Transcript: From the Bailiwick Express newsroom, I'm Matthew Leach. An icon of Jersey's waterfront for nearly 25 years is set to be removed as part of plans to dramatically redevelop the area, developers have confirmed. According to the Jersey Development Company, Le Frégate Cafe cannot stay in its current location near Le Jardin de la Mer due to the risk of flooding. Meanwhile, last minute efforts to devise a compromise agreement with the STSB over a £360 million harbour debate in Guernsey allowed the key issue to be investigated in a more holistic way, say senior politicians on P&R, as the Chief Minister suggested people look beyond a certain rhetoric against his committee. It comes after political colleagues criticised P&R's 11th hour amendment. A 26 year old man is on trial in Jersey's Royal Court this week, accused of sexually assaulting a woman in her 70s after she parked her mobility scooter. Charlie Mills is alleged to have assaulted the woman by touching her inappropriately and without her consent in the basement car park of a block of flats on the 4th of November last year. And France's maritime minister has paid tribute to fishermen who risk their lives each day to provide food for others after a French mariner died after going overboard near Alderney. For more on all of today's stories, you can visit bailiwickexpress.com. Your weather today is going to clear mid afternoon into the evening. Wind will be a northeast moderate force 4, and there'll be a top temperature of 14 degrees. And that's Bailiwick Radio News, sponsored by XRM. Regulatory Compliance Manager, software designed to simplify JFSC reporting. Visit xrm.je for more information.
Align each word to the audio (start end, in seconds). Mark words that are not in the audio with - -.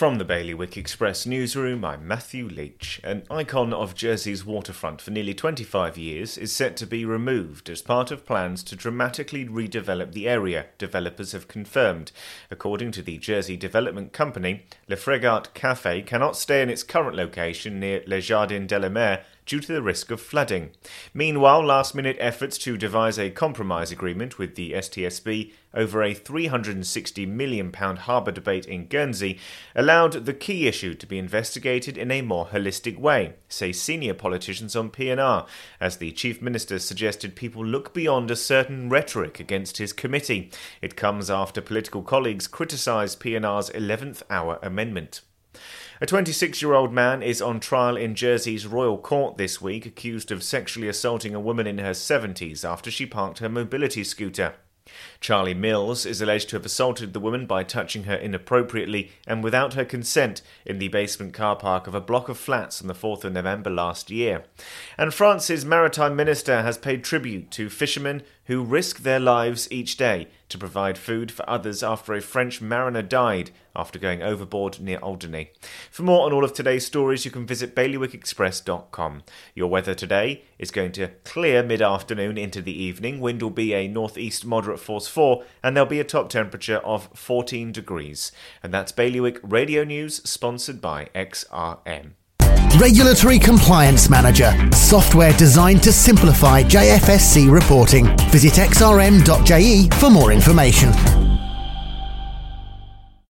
From 0.00 0.16
the 0.16 0.24
Bailiwick 0.24 0.78
Express 0.78 1.26
newsroom, 1.26 1.84
I'm 1.84 2.08
Matthew 2.08 2.48
Leach. 2.48 3.02
An 3.04 3.22
icon 3.30 3.74
of 3.74 3.94
Jersey's 3.94 4.46
waterfront 4.46 5.02
for 5.02 5.10
nearly 5.10 5.34
25 5.34 5.98
years 5.98 6.38
is 6.38 6.56
set 6.56 6.74
to 6.78 6.86
be 6.86 7.04
removed 7.04 7.68
as 7.68 7.82
part 7.82 8.10
of 8.10 8.24
plans 8.24 8.62
to 8.62 8.76
dramatically 8.76 9.44
redevelop 9.44 10.12
the 10.12 10.26
area, 10.26 10.64
developers 10.78 11.32
have 11.32 11.48
confirmed. 11.48 12.12
According 12.50 12.92
to 12.92 13.02
the 13.02 13.18
Jersey 13.18 13.58
Development 13.58 14.10
Company, 14.10 14.64
Le 14.88 14.96
Frégate 14.96 15.52
Cafe 15.52 16.00
cannot 16.00 16.34
stay 16.34 16.62
in 16.62 16.70
its 16.70 16.82
current 16.82 17.14
location 17.14 17.78
near 17.78 18.02
Le 18.06 18.22
Jardin 18.22 18.66
de 18.66 18.78
la 18.78 18.88
Mer 18.88 19.22
due 19.44 19.60
to 19.60 19.74
the 19.74 19.82
risk 19.82 20.10
of 20.10 20.22
flooding. 20.22 20.70
Meanwhile, 21.12 21.62
last 21.62 21.94
minute 21.94 22.16
efforts 22.20 22.56
to 22.58 22.78
devise 22.78 23.18
a 23.18 23.28
compromise 23.28 23.92
agreement 23.92 24.38
with 24.38 24.54
the 24.54 24.72
STSB 24.72 25.52
over 25.74 26.02
a 26.02 26.14
£360 26.14 27.28
million 27.28 27.72
harbour 27.72 28.32
debate 28.32 28.66
in 28.66 28.86
Guernsey 28.86 29.38
allowed 29.74 30.24
the 30.24 30.34
key 30.34 30.66
issue 30.66 30.94
to 30.94 31.06
be 31.06 31.18
investigated 31.18 31.96
in 31.96 32.10
a 32.10 32.22
more 32.22 32.46
holistic 32.46 32.98
way, 32.98 33.34
say 33.48 33.72
senior 33.72 34.14
politicians 34.14 34.74
on 34.74 34.90
P&R, 34.90 35.46
as 35.80 35.96
the 35.96 36.12
Chief 36.12 36.42
Minister 36.42 36.78
suggested 36.78 37.36
people 37.36 37.64
look 37.64 37.94
beyond 37.94 38.30
a 38.30 38.36
certain 38.36 38.88
rhetoric 38.88 39.38
against 39.40 39.78
his 39.78 39.92
committee. 39.92 40.50
It 40.82 40.96
comes 40.96 41.30
after 41.30 41.60
political 41.60 42.02
colleagues 42.02 42.46
criticised 42.46 43.20
P&R's 43.20 43.70
11th 43.70 44.22
hour 44.30 44.58
amendment. 44.62 45.22
A 46.00 46.06
26 46.06 46.62
year 46.62 46.72
old 46.72 46.92
man 46.92 47.22
is 47.22 47.42
on 47.42 47.60
trial 47.60 47.96
in 47.96 48.14
Jersey's 48.14 48.66
Royal 48.66 48.96
Court 48.96 49.36
this 49.36 49.60
week, 49.60 49.84
accused 49.84 50.30
of 50.30 50.42
sexually 50.42 50.88
assaulting 50.88 51.34
a 51.34 51.40
woman 51.40 51.66
in 51.66 51.78
her 51.78 51.90
70s 51.90 52.64
after 52.64 52.90
she 52.90 53.04
parked 53.04 53.40
her 53.40 53.48
mobility 53.48 54.02
scooter. 54.02 54.54
Charlie 55.20 55.54
Mills 55.54 56.06
is 56.06 56.20
alleged 56.20 56.48
to 56.50 56.56
have 56.56 56.66
assaulted 56.66 57.12
the 57.12 57.20
woman 57.20 57.46
by 57.46 57.62
touching 57.62 58.04
her 58.04 58.14
inappropriately 58.14 59.12
and 59.26 59.44
without 59.44 59.74
her 59.74 59.84
consent 59.84 60.42
in 60.64 60.78
the 60.78 60.88
basement 60.88 61.34
car 61.34 61.56
park 61.56 61.86
of 61.86 61.94
a 61.94 62.00
block 62.00 62.28
of 62.28 62.38
flats 62.38 62.80
on 62.80 62.88
the 62.88 62.94
4th 62.94 63.24
of 63.24 63.32
November 63.32 63.70
last 63.70 64.10
year. 64.10 64.44
And 64.96 65.12
France's 65.12 65.64
maritime 65.64 66.16
minister 66.16 66.62
has 66.62 66.78
paid 66.78 67.04
tribute 67.04 67.50
to 67.52 67.70
fishermen 67.70 68.22
who 68.44 68.62
risk 68.62 69.00
their 69.00 69.20
lives 69.20 69.70
each 69.70 69.96
day 69.96 70.28
to 70.50 70.58
provide 70.58 70.98
food 70.98 71.32
for 71.32 71.48
others 71.48 71.82
after 71.82 72.12
a 72.14 72.20
French 72.20 72.60
mariner 72.60 73.02
died 73.02 73.50
after 73.74 73.98
going 73.98 74.22
overboard 74.22 74.80
near 74.80 74.98
Alderney. 74.98 75.50
For 75.90 76.02
more 76.02 76.26
on 76.26 76.32
all 76.32 76.44
of 76.44 76.52
today's 76.52 76.86
stories, 76.86 77.24
you 77.24 77.30
can 77.30 77.46
visit 77.46 77.74
bailiwickexpress.com. 77.74 79.22
Your 79.54 79.68
weather 79.68 79.94
today 79.94 80.42
is 80.58 80.70
going 80.70 80.92
to 80.92 81.08
clear 81.24 81.62
mid 81.62 81.80
afternoon 81.80 82.36
into 82.36 82.60
the 82.60 82.82
evening. 82.82 83.20
Wind 83.20 83.42
will 83.42 83.50
be 83.50 83.72
a 83.72 83.88
northeast 83.88 84.44
moderate 84.44 84.80
force 84.80 85.08
4, 85.08 85.44
and 85.62 85.76
there'll 85.76 85.88
be 85.88 86.00
a 86.00 86.04
top 86.04 86.28
temperature 86.28 86.78
of 86.78 87.08
14 87.14 87.72
degrees. 87.72 88.32
And 88.62 88.74
that's 88.74 88.92
Bailiwick 88.92 89.38
Radio 89.42 89.84
News, 89.84 90.16
sponsored 90.28 90.80
by 90.80 91.08
XRM. 91.14 92.12
Regulatory 92.78 93.38
Compliance 93.38 94.08
Manager, 94.08 94.54
software 94.72 95.32
designed 95.34 95.82
to 95.82 95.92
simplify 95.92 96.62
JFSC 96.62 97.50
reporting. 97.50 98.06
Visit 98.30 98.54
xrm.je 98.54 99.88
for 99.98 100.08
more 100.10 100.32
information. 100.32 101.19